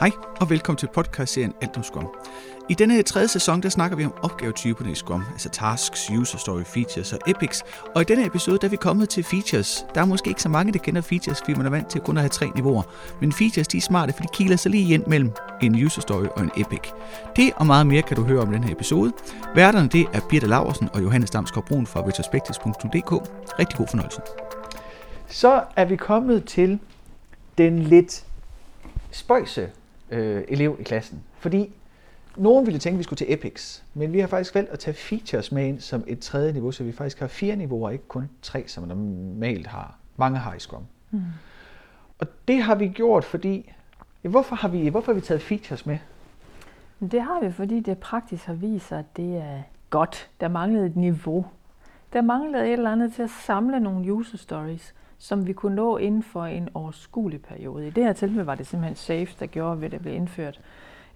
[0.00, 0.10] Hej
[0.40, 2.08] og velkommen til podcastserien Alt om Scrum.
[2.68, 6.62] I denne tredje sæson, der snakker vi om opgavetyperne i Scrum, altså tasks, user story,
[6.62, 7.62] features og epics.
[7.94, 9.86] Og i denne episode, der er vi kommet til features.
[9.94, 12.16] Der er måske ikke så mange, der kender features, fordi man er vant til kun
[12.16, 12.82] at have tre niveauer.
[13.20, 15.32] Men features, de er smarte, for de kiler sig lige ind mellem
[15.62, 16.90] en user story og en epic.
[17.36, 19.12] Det og meget mere kan du høre om den her episode.
[19.54, 23.12] Værterne, det er Birte Laversen og Johannes Damsgaard Brun fra retrospectives.dk.
[23.58, 24.20] Rigtig god fornøjelse.
[25.28, 26.78] Så er vi kommet til
[27.58, 28.24] den lidt
[29.10, 29.70] spøjse
[30.10, 31.22] øh, elev i klassen.
[31.38, 31.72] Fordi
[32.36, 34.94] nogen ville tænke, at vi skulle til Epics, men vi har faktisk valgt at tage
[34.94, 38.30] features med ind som et tredje niveau, så vi faktisk har fire niveauer, ikke kun
[38.42, 39.98] tre, som man normalt har.
[40.16, 40.82] Mange har i Scrum.
[41.10, 41.22] Mm.
[42.18, 43.72] Og det har vi gjort, fordi...
[44.24, 45.98] Ja, hvorfor, har vi, hvorfor har vi taget features med?
[47.10, 50.30] Det har vi, fordi det praktisk har vist sig, at det er godt.
[50.40, 51.46] Der manglede et niveau.
[52.12, 55.96] Der manglede et eller andet til at samle nogle user stories, som vi kunne nå
[55.96, 57.86] inden for en overskuelig periode.
[57.86, 60.60] I det her tilfælde var det simpelthen Safe, der gjorde, at det blev indført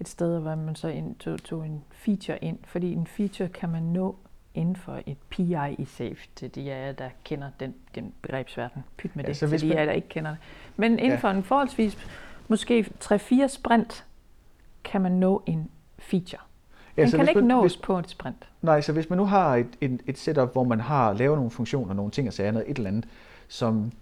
[0.01, 3.69] et sted, hvor man så ind, tog, tog en feature ind, fordi en feature kan
[3.69, 4.16] man nå
[4.55, 8.85] inden for et PI i Safe, til de af jer, der kender den, den begrebsverden.
[8.97, 10.39] Pyt med det, ja, til de af jer, der ikke kender det.
[10.77, 11.17] Men inden ja.
[11.17, 11.99] for en forholdsvis,
[12.49, 14.07] måske 3-4 sprint,
[14.85, 16.41] kan man nå en feature.
[16.96, 18.49] Ja, den kan ikke man, nås hvis, på et sprint.
[18.63, 21.51] Nej, så hvis man nu har et, et, et setup, hvor man har lavet nogle
[21.51, 23.05] funktioner, nogle ting og sager, noget et eller andet,
[23.51, 23.93] som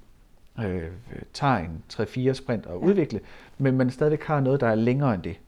[0.58, 0.90] øh,
[1.32, 2.74] tager en 3-4 sprint ja.
[2.74, 3.20] udvikle,
[3.58, 5.40] men man stadigvæk har noget, der er længere end det,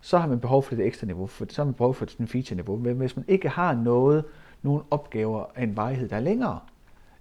[0.00, 2.28] så har man behov for det ekstra niveau, for, så har man behov for et
[2.28, 2.76] feature-niveau.
[2.76, 4.24] Men hvis man ikke har noget,
[4.62, 6.60] nogle opgaver af en varighed, der er længere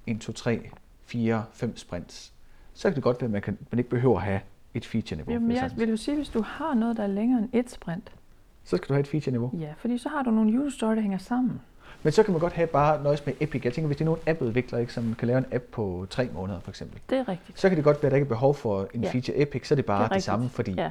[0.08, 0.69] end 2, 3,
[1.05, 2.33] 4, 5 sprints,
[2.73, 4.39] så kan det godt være, at man, kan, man ikke behøver at have
[4.73, 5.33] et feature-niveau.
[5.33, 8.11] Jamen, jeg, vil du sige, hvis du har noget, der er længere end et sprint?
[8.64, 9.52] Så skal du have et feature-niveau.
[9.59, 11.61] Ja, fordi så har du nogle user story, der hænger sammen.
[12.04, 13.62] Men så kan man godt have bare nøjes med Epic.
[13.66, 16.30] Jeg tænker, hvis det er nogle appudviklere, ikke, som kan lave en app på tre
[16.34, 17.00] måneder for eksempel.
[17.10, 17.60] Det er rigtigt.
[17.60, 19.12] Så kan det godt være, at der ikke er behov for en ja.
[19.12, 20.90] feature Epic, så er det bare det, det samme, fordi ja.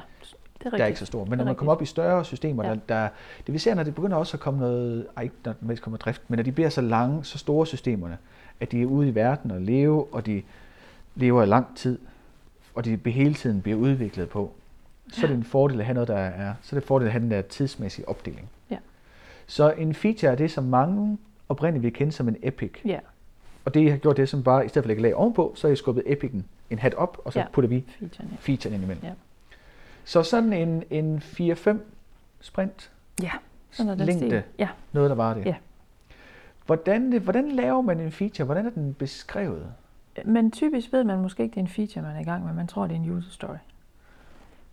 [0.63, 1.25] Det er, der er ikke så stor.
[1.25, 2.69] Men når man kommer op i større systemer, ja.
[2.69, 3.09] der, der,
[3.45, 5.97] det vi ser, når det begynder også at komme noget, ej, ikke når det kommer
[5.97, 8.17] drift, men når de bliver så lange, så store systemerne,
[8.59, 10.41] at de er ude i verden og leve, og de
[11.15, 11.99] lever i lang tid,
[12.75, 14.51] og de hele tiden bliver udviklet på,
[15.11, 17.05] så er det en fordel at have noget, der er, så er det en fordel
[17.05, 18.49] at have den der tidsmæssige opdeling.
[18.69, 18.77] Ja.
[19.51, 21.17] Så en feature er det, som mange
[21.49, 22.71] oprindeligt vil kende som en epic.
[22.85, 22.99] Ja.
[23.65, 25.67] Og det har gjort det, som bare, i stedet for at lægge lag ovenpå, så
[25.67, 27.45] har jeg skubbet epicen en hat op, og så ja.
[27.53, 28.37] putter vi featuren, ja.
[28.39, 29.05] featuren ind imellem.
[29.05, 29.13] Ja.
[30.03, 31.77] Så sådan en, en 4-5
[32.41, 32.91] sprint
[33.21, 33.31] ja,
[33.71, 34.69] sådan er længde, ja.
[34.91, 35.45] noget der var det.
[35.45, 35.55] Ja.
[36.65, 38.45] Hvordan, hvordan laver man en feature?
[38.45, 39.65] Hvordan er den beskrevet?
[40.25, 42.53] Men typisk ved man måske ikke, det er en feature, man er i gang med.
[42.53, 43.57] Man tror, det er en user story.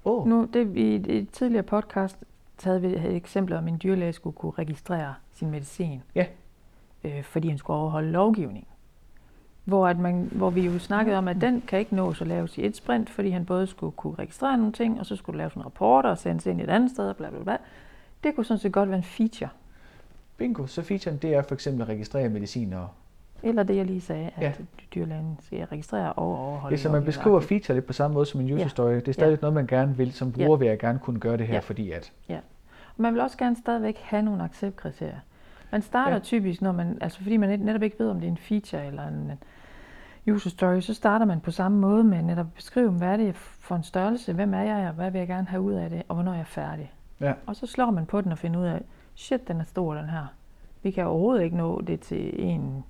[0.05, 0.28] Oh.
[0.28, 2.16] Nu, det, i et tidligere podcast
[2.64, 6.02] havde vi et eksempel om, en dyrlæge skulle kunne registrere sin medicin.
[6.14, 6.26] Ja.
[7.04, 8.66] Øh, fordi han skulle overholde lovgivning.
[9.64, 12.58] Hvor, at man, hvor vi jo snakkede om, at den kan ikke nås at laves
[12.58, 15.50] i et sprint, fordi han både skulle kunne registrere nogle ting, og så skulle lave
[15.56, 17.56] en rapport og sendes ind et andet sted, og bla bla bla.
[18.24, 19.50] Det kunne sådan set godt være en feature.
[20.36, 22.88] Bingo, så featuren det er for eksempel at registrere medicin og
[23.43, 24.53] eller det, jeg lige sagde, at ja.
[24.94, 26.75] dyrlægen skal registrere og overholde.
[26.75, 28.94] Ja, så man beskriver feature lidt på samme måde som en user story.
[28.94, 29.41] Det er stadig ja.
[29.41, 30.12] noget, man gerne vil.
[30.12, 30.59] Som bruger ja.
[30.59, 31.60] vil jeg gerne kunne gøre det her, ja.
[31.60, 32.12] fordi at...
[32.28, 32.38] Ja.
[32.97, 35.19] Og man vil også gerne stadigvæk have nogle acceptkriterier.
[35.71, 36.19] Man starter ja.
[36.19, 39.09] typisk, når man, altså fordi man netop ikke ved, om det er en feature eller
[39.09, 39.32] en,
[40.31, 43.37] user story, så starter man på samme måde med netop at beskrive, hvad er det
[43.37, 46.03] for en størrelse, hvem er jeg, og hvad vil jeg gerne have ud af det,
[46.09, 46.93] og hvornår er jeg færdig.
[47.21, 47.32] Ja.
[47.47, 48.82] Og så slår man på den og finder ud af,
[49.15, 50.27] shit, den er stor, den her.
[50.82, 52.84] Vi kan overhovedet ikke nå det til en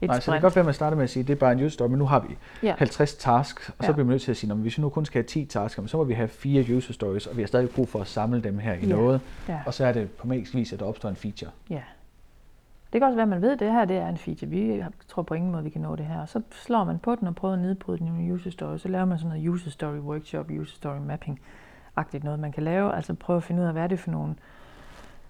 [0.00, 0.24] et Nej, sprint.
[0.24, 1.52] så det kan godt være, at man starter med at sige, at det er bare
[1.52, 2.74] en user story, men nu har vi ja.
[2.78, 3.92] 50 tasks, og så ja.
[3.92, 5.90] bliver man nødt til at sige, at hvis vi nu kun skal have 10 tasks,
[5.90, 8.40] så må vi have fire user stories, og vi har stadig brug for at samle
[8.40, 8.86] dem her i ja.
[8.86, 9.58] noget, ja.
[9.66, 11.50] og så er det på magisk vis, at der opstår en feature.
[11.70, 11.82] Ja.
[12.92, 14.50] Det kan også være, at man ved, at det her det er en feature.
[14.50, 16.20] Vi tror på ingen måde, vi kan nå det her.
[16.20, 18.78] Og så slår man på den og prøver at nedbryde den i user story.
[18.78, 21.40] Så laver man sådan noget user story workshop, user story mapping
[21.96, 22.96] agtigt noget, man kan lave.
[22.96, 24.34] Altså prøve at finde ud af, hvad er det for nogle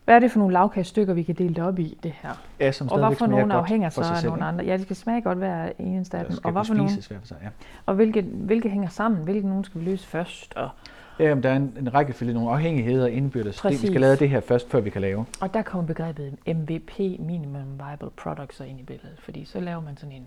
[0.06, 2.30] hvad er det for nogle lavkagestykker, vi kan dele det op i, det her?
[2.60, 4.64] Ja, som og hvad for nogle afhænger så af nogle andre?
[4.64, 6.36] Ja, det skal smage godt hver eneste af dem.
[6.44, 7.48] Og, hvad for nogle, sig, ja.
[7.86, 9.24] og hvilke, hvilke hænger sammen?
[9.24, 10.54] Hvilke nogen skal vi løse først?
[10.56, 10.70] Og,
[11.18, 13.60] Ja, men der er en, en rækkefølge, nogle afhængigheder indbyrdes.
[13.60, 15.26] Det, vi skal lave det her først, før vi kan lave.
[15.40, 19.16] Og der kommer begrebet MVP, Minimum Viable Products, ind i billedet.
[19.18, 20.26] Fordi så laver man sådan en,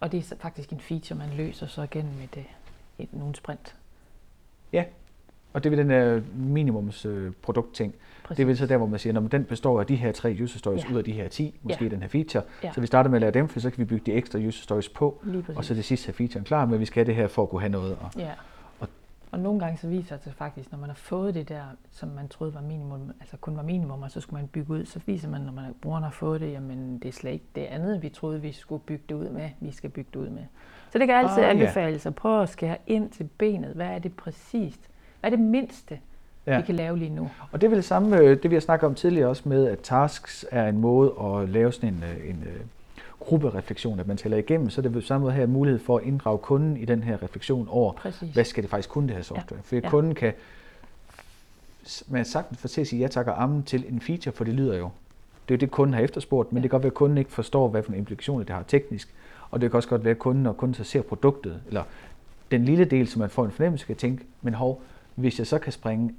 [0.00, 2.44] og det er faktisk en feature, man løser så igen med det,
[2.98, 3.74] et, nogle sprint.
[4.72, 4.84] Ja,
[5.52, 7.32] og det er den der minimums øh.
[8.28, 10.38] Det er vel så der, hvor man siger, at den består af de her tre
[10.42, 10.92] user stories ja.
[10.92, 11.90] ud af de her 10, måske ja.
[11.90, 12.42] den her feature.
[12.64, 12.72] Ja.
[12.72, 14.62] Så vi starter med at lave dem, for så kan vi bygge de ekstra user
[14.62, 15.22] stories på,
[15.56, 17.48] og så det sidste have featuren klar, men vi skal have det her for at
[17.48, 17.96] kunne have noget.
[18.00, 18.30] Og, ja.
[19.30, 22.08] Og nogle gange så viser det sig faktisk, når man har fået det der, som
[22.08, 25.00] man troede var minimum, altså kun var minimum, og så skulle man bygge ud, så
[25.06, 28.02] viser man, når man brugeren har fået det, jamen det er slet ikke det andet,
[28.02, 30.44] vi troede, vi skulle bygge det ud med, vi skal bygge det ud med.
[30.92, 32.08] Så det kan altid ah, anbefales ja.
[32.08, 33.74] at prøve at skære ind til benet.
[33.74, 35.98] Hvad er det præcist, Hvad er det mindste,
[36.46, 36.56] ja.
[36.56, 37.30] vi kan lave lige nu?
[37.52, 39.66] Og det er vel det samme, øh, det vi har snakket om tidligere også med,
[39.66, 42.60] at tasks er en måde at lave sådan en, øh, en øh,
[43.20, 46.38] gruppereflektion, at man tæller igennem, så det vil samme måde have mulighed for at inddrage
[46.38, 48.34] kunden i den her refleksion over, Præcis.
[48.34, 49.60] hvad skal det faktisk kunne det her software.
[49.72, 49.76] Ja.
[49.76, 49.90] For ja.
[49.90, 50.32] kunden kan
[52.08, 54.54] man sagtens få til at sige ja tak og amen til en feature, for det
[54.54, 54.90] lyder jo.
[55.48, 56.62] Det er jo det, kunden har efterspurgt, men ja.
[56.62, 59.14] det kan godt være, at kunden ikke forstår, hvad for en implikationer det har teknisk.
[59.50, 61.82] Og det kan også godt være, at kunden, når kunden så ser produktet, eller
[62.50, 64.82] den lille del, som man får en fornemmelse, kan tænke, men hov,
[65.18, 66.14] hvis jeg så kan springe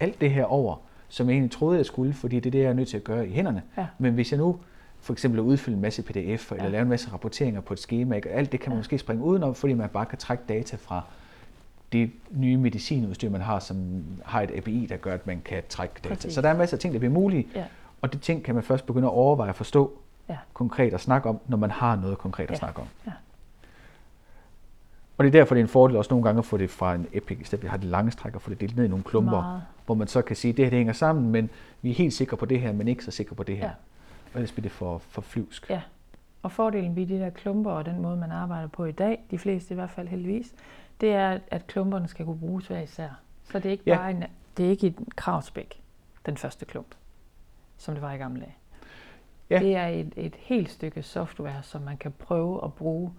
[0.00, 0.76] alt det her over,
[1.08, 3.04] som jeg egentlig troede, jeg skulle, fordi det er det, jeg er nødt til at
[3.04, 3.62] gøre i hænderne.
[3.76, 3.86] Ja.
[3.98, 4.56] Men hvis jeg nu
[5.00, 6.70] for eksempel at udfylde en masse pdf, eller ja.
[6.70, 8.28] lave en masse rapporteringer på et schema, ikke?
[8.28, 8.78] alt det kan man ja.
[8.78, 11.02] måske springe udenom, fordi man bare kan trække data fra
[11.92, 15.94] det nye medicinudstyr, man har, som har et API, der gør, at man kan trække
[16.04, 16.14] data.
[16.14, 16.32] Præcis.
[16.32, 17.64] Så der er en masse ting, der bliver mulige, ja.
[18.02, 19.98] og det ting kan man først begynde at overveje at forstå
[20.28, 20.36] ja.
[20.52, 22.56] konkret og snakke om, når man har noget konkret at ja.
[22.56, 22.86] snakke om.
[23.06, 23.12] Ja.
[25.18, 26.94] Og det er derfor, det er en fordel også nogle gange at få det fra
[26.94, 28.84] en Epic, i stedet for at have det lange stræk og få det delt ned
[28.84, 29.62] i nogle klumper, Meget.
[29.86, 31.50] hvor man så kan sige, at det her det hænger sammen, men
[31.82, 33.66] vi er helt sikre på det her, men ikke så sikre på det her.
[33.66, 33.72] Ja.
[34.32, 35.70] Og ellers bliver det for, for flyvsk.
[35.70, 35.80] Ja,
[36.42, 39.38] og fordelen ved de der klumper og den måde, man arbejder på i dag, de
[39.38, 40.54] fleste i hvert fald heldigvis,
[41.00, 43.08] det er, at klumperne skal kunne bruges hver især.
[43.44, 43.96] Så det er ikke ja.
[43.96, 44.24] bare en,
[44.56, 45.80] det er ikke et kravspæk,
[46.26, 46.94] den første klump,
[47.76, 48.56] som det var i gamle dage.
[49.50, 49.58] Ja.
[49.58, 53.12] Det er et, et helt stykke software, som man kan prøve at bruge.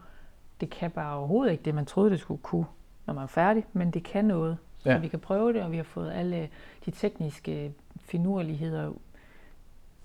[0.62, 2.66] Det kan bare overhovedet ikke det, man troede, det skulle kunne,
[3.06, 4.58] når man er færdig, men det kan noget.
[4.78, 4.98] Så ja.
[4.98, 6.50] vi kan prøve det, og vi har fået alle
[6.86, 8.92] de tekniske finurligheder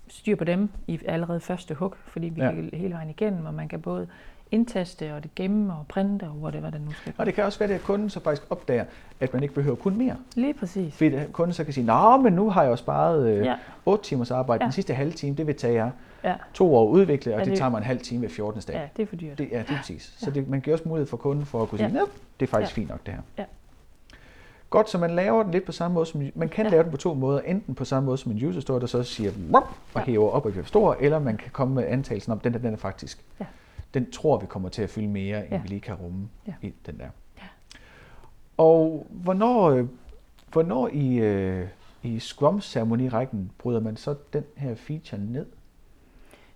[0.07, 2.51] styr på dem i allerede første hug, fordi vi ja.
[2.51, 4.07] kan hele vejen igennem, og man kan både
[4.51, 7.59] indtaste og det gemme og printe og whatever det nu skal Og det kan også
[7.59, 8.85] være, at kunden så faktisk opdager,
[9.19, 10.15] at man ikke behøver kun mere.
[10.35, 10.93] Lige præcis.
[10.93, 13.55] Fordi kunden så kan sige, nej, men nu har jeg jo sparet øh, ja.
[13.85, 14.63] 8 timers arbejde.
[14.63, 14.65] Ja.
[14.65, 15.91] Den sidste halve time, det vil tage jer
[16.25, 16.35] ja.
[16.53, 18.61] to år at udvikle, og ja, det, det tager mig en halv time ved 14.
[18.61, 18.75] dag.
[18.75, 19.37] Ja, det er for dyrt.
[19.37, 20.13] Det, ja, det er præcis.
[20.17, 22.05] Så det, man giver også mulighed for kunden for at kunne sige, ja.
[22.39, 22.81] det er faktisk ja.
[22.81, 23.21] fint nok det her.
[23.37, 23.45] Ja.
[24.69, 26.71] Godt, så man laver den lidt på samme måde, som man kan ja.
[26.71, 27.39] lave den på to måder.
[27.39, 30.01] Enten på samme måde som en user store, der så siger, og ja.
[30.01, 32.73] hæver op og bliver stor, eller man kan komme med antagelsen om, den der, den
[32.73, 33.45] er faktisk, ja.
[33.93, 35.61] den tror vi kommer til at fylde mere, end ja.
[35.61, 36.53] vi lige kan rumme ja.
[36.61, 37.07] i den der.
[37.37, 37.43] Ja.
[38.57, 39.85] Og hvornår, øh,
[40.51, 41.67] hvornår i, øh,
[42.03, 45.45] i Scrum-ceremonirækken bryder man så den her feature ned?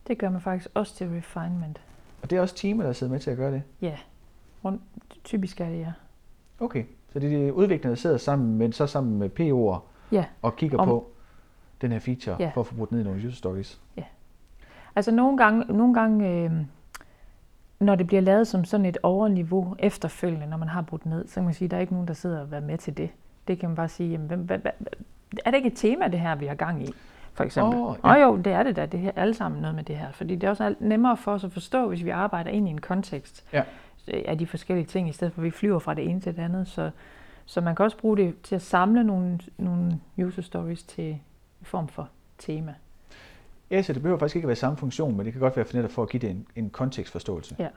[0.10, 1.82] Det gør man faktisk også til refinement.
[2.22, 3.64] Og det er også teamet, der sidder med til at gøre det?
[3.82, 3.98] Ja,
[4.66, 4.82] Rundt,
[5.24, 5.92] typisk er det ja.
[6.60, 6.84] Okay.
[7.14, 9.80] Så det er de udviklerne, der sidder sammen, men så sammen med PO'er
[10.12, 10.26] ja.
[10.42, 11.12] og kigger Om, på
[11.82, 12.52] den her feature ja.
[12.54, 13.82] for at få brugt ned i nogle user stories.
[13.98, 14.04] Ja.
[14.96, 16.52] Altså nogle gange, nogle gange øh,
[17.80, 21.34] når det bliver lavet som sådan et overniveau efterfølgende, når man har brudt ned, så
[21.34, 23.10] kan man sige, at der er ikke nogen, der sidder og være med til det.
[23.48, 24.72] Det kan man bare sige, jamen, hvad, hvad, hvad,
[25.46, 26.94] er det ikke et tema, det her, vi har gang i?
[27.34, 27.80] For eksempel.
[27.80, 28.10] Oh, ja.
[28.10, 28.86] Og jo, det er det da.
[28.86, 30.12] Det er alle sammen noget med det her.
[30.12, 32.82] Fordi det er også nemmere for os at forstå, hvis vi arbejder ind i en
[32.82, 33.46] kontekst.
[33.54, 33.64] Ja
[34.08, 36.42] af de forskellige ting, i stedet for at vi flyver fra det ene til det
[36.42, 36.68] andet.
[36.68, 36.92] Så,
[37.46, 41.22] så man kan også bruge det til at samle nogle, nogle user stories til en
[41.62, 42.74] form for tema.
[43.72, 45.66] Ja, så det behøver faktisk ikke at være samme funktion, men det kan godt være
[45.66, 47.56] for netop for at give det en, en kontekstforståelse.
[47.60, 47.68] Ja.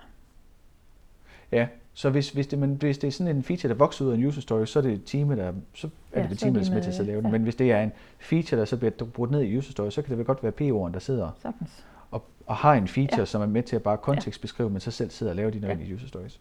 [1.52, 4.10] Ja, så hvis, hvis, det, men hvis det er sådan en feature, der vokser ud
[4.10, 6.70] af en user story, så er det teamet, der, så er ja, det teamet, der
[6.70, 7.26] er med til at lave den.
[7.26, 7.32] Ja.
[7.32, 10.02] Men hvis det er en feature, der så bliver brugt ned i user story, så
[10.02, 13.24] kan det vel godt være PO'eren, der sidder Sagtens og, og har en feature, ja.
[13.24, 15.88] som er med til at bare kontekstbeskrive, men så selv sidder og laver de nødvendige
[15.88, 15.94] ja.
[15.94, 16.40] user stories.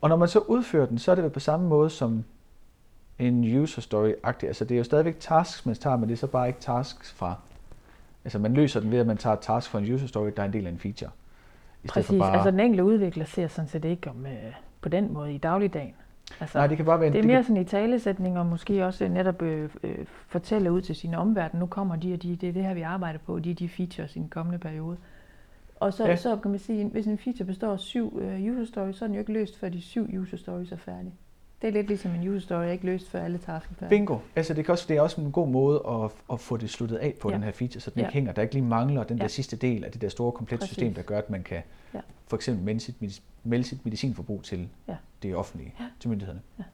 [0.00, 2.24] Og når man så udfører den, så er det vel på samme måde som
[3.18, 4.46] en user story-agtig.
[4.46, 7.12] Altså det er jo stadigvæk tasks, man tager, men det er så bare ikke tasks
[7.12, 7.34] fra...
[8.24, 10.46] Altså man løser den ved, at man tager task fra en user story, der er
[10.46, 11.10] en del af en feature.
[11.86, 12.32] I Præcis, bare...
[12.32, 15.94] altså den enkelte udvikler ser sådan set ikke om, øh, på den måde i dagligdagen.
[16.40, 18.86] Altså, Nej, det kan bare være en, det er mere sådan i talesætning, og måske
[18.86, 22.48] også netop øh, øh, fortælle ud til sin omverden, nu kommer de og de, det
[22.48, 24.96] er det her, vi arbejder på, de er de features i den kommende periode.
[25.80, 26.16] Og så, ja.
[26.16, 29.06] så kan man sige, hvis en feature består af syv øh, user stories, så er
[29.06, 31.14] den jo ikke løst, før de syv user stories er færdige.
[31.62, 33.98] Det er lidt ligesom en user story, ikke løst før alle tasks er færdige.
[33.98, 34.18] Bingo.
[34.36, 36.96] Altså det, kan også, det er også en god måde at, at få det sluttet
[36.96, 37.34] af på, ja.
[37.34, 38.06] den her feature, så den ja.
[38.06, 38.32] ikke hænger.
[38.32, 39.22] Der ikke lige mangler den ja.
[39.22, 41.62] der sidste del af det der store komplette system, der gør, at man kan
[41.94, 42.00] ja.
[42.26, 44.96] for eksempel melde sit, melde sit medicinforbrug til ja.
[45.22, 45.84] det offentlige, ja.
[46.00, 46.40] til myndighederne.
[46.58, 46.64] Ja.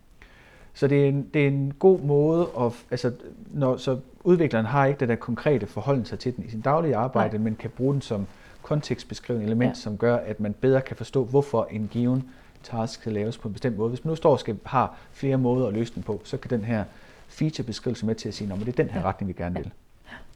[0.74, 3.12] Så det er en, det er en god måde, at, altså,
[3.50, 6.96] når, så udvikleren har ikke det der konkrete forhold sig til den i sin daglige
[6.96, 7.44] arbejde, Nej.
[7.44, 8.26] men kan bruge den som
[8.62, 9.74] kontekstbeskrivende element, ja.
[9.74, 12.30] som gør, at man bedre kan forstå, hvorfor en given
[12.62, 13.88] task skal laves på en bestemt måde.
[13.88, 16.50] Hvis man nu står og skal, har flere måder at løse den på, så kan
[16.50, 16.84] den her
[17.28, 19.70] featurebeskrivelse med til at sige, at det er den her retning, vi gerne vil.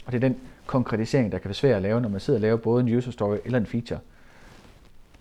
[0.06, 2.42] Og det er den konkretisering, der kan være svær at lave, når man sidder og
[2.42, 4.00] laver både en user story eller en feature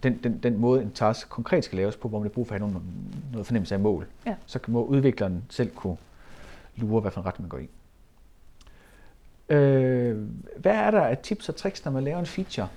[0.06, 2.56] den, den, den måde, en task konkret skal laves på, hvor man har brug for
[2.56, 2.88] at have noget,
[3.32, 4.08] noget fornemmelse af mål.
[4.26, 4.36] Ja.
[4.46, 5.98] Så må udvikleren selv kunne
[6.76, 7.70] lure, hvad for en retning man går i.
[9.50, 10.18] Øh,
[10.58, 12.68] hvad er der af tips og tricks, når man laver en feature?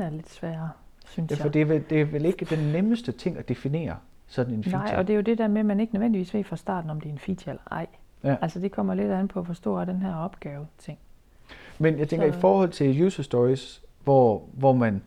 [0.00, 0.70] Den er lidt sværere,
[1.06, 1.54] synes ja, for jeg.
[1.54, 4.84] Det er, vel, det er vel ikke den nemmeste ting at definere sådan en feature?
[4.84, 6.90] Nej, og det er jo det der med, at man ikke nødvendigvis ved fra starten,
[6.90, 7.86] om det er en feature eller ej.
[8.24, 8.36] Ja.
[8.42, 10.98] Altså det kommer lidt an på, hvor stor er den her opgave ting.
[11.78, 12.38] Men jeg tænker, Så...
[12.38, 15.02] i forhold til user stories, hvor, hvor man,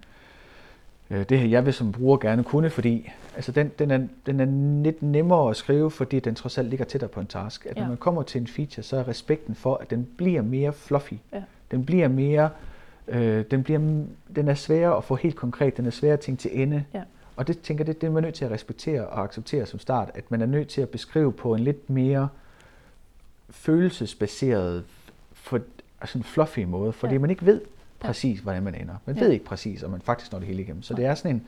[1.09, 4.39] øh, det her jeg vil som bruger gerne kunne, fordi altså den, den, er, den
[4.39, 4.45] er
[4.83, 7.65] lidt nemmere at skrive, fordi den trods alt ligger tættere på en task.
[7.65, 7.81] At ja.
[7.81, 11.13] når man kommer til en feature, så er respekten for, at den bliver mere fluffy.
[11.33, 11.43] Ja.
[11.71, 12.49] Den bliver mere,
[13.07, 13.79] øh, den, bliver,
[14.35, 16.85] den er sværere at få helt konkret, den er sværere at tænke til ende.
[16.93, 17.03] Ja.
[17.35, 20.11] Og det tænker det, det er man nødt til at respektere og acceptere som start,
[20.13, 22.29] at man er nødt til at beskrive på en lidt mere
[23.49, 24.83] følelsesbaseret,
[25.33, 25.59] for,
[26.01, 27.19] altså en fluffy måde, fordi ja.
[27.19, 27.61] man ikke ved
[27.99, 28.95] præcis, hvordan man ender.
[29.05, 29.23] Man ja.
[29.23, 30.83] ved ikke præcis, om man faktisk når det hele igennem.
[30.83, 31.45] Så det er sådan en,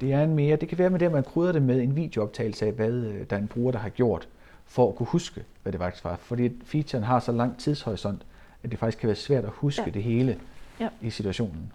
[0.00, 1.96] det er en mere, det kan være med det, at man krydder det med en
[1.96, 4.28] videooptagelse af, hvad øh, der er en bruger, der har gjort,
[4.66, 6.16] for at kunne huske, hvad det faktisk var.
[6.16, 8.26] Fordi featuren har så lang tidshorisont,
[8.62, 9.90] at det faktisk kan være svært at huske ja.
[9.90, 10.38] det hele
[10.80, 10.88] ja.
[11.00, 11.72] i situationen.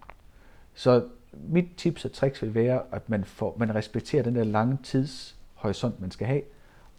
[0.73, 4.77] Så mit tips og tricks vil være, at man, får, man respekterer den der lange
[4.83, 6.41] tidshorisont, man skal have,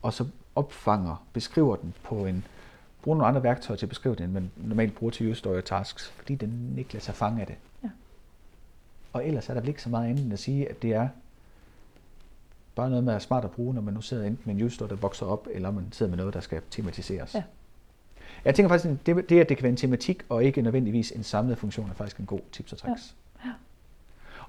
[0.03, 2.45] og så opfanger, beskriver den på en,
[3.03, 6.11] bruger nogle andre værktøjer til at beskrive den, end man normalt bruger til story tasks,
[6.11, 7.57] fordi den ikke lader sig fange af det.
[7.83, 7.91] Ja.
[9.13, 11.09] Og ellers er der vel ikke så meget andet end at sige, at det er
[12.75, 14.87] bare noget med at smart at bruge, når man nu sidder enten med en user
[14.87, 17.35] der vokser op, eller man sidder med noget, der skal tematiseres.
[17.35, 17.43] Ja.
[18.45, 21.11] Jeg tænker faktisk, at det, det, at det kan være en tematik, og ikke nødvendigvis
[21.11, 23.15] en samlet funktion, er faktisk en god tips og tricks.
[23.45, 23.49] Ja.
[23.49, 23.53] Ja.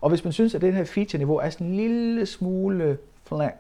[0.02, 3.54] Og hvis man synes, at det her feature-niveau er sådan en lille smule flat,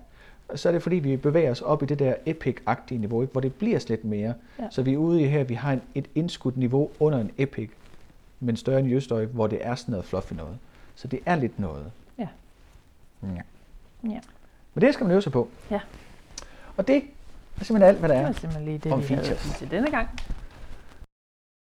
[0.56, 3.32] så er det fordi, vi bevæger os op i det der epic-agtige niveau, ikke?
[3.32, 4.34] hvor det bliver slet mere.
[4.60, 4.68] Ja.
[4.70, 7.70] Så vi er ude i her, vi har en, et indskudt niveau under en epic,
[8.40, 10.58] men større end Jøstøj, hvor det er sådan noget fluffy noget.
[10.96, 11.92] Så det er lidt noget.
[12.18, 12.28] Ja.
[13.24, 13.28] Ja.
[14.04, 14.20] ja.
[14.74, 15.50] Men det skal man øve sig på.
[15.72, 15.80] Ja.
[16.78, 16.88] Og
[17.56, 19.44] det er simpelthen alt, hvad der er det var simpelthen lige det, om vi features.
[19.44, 20.10] havde til denne gang.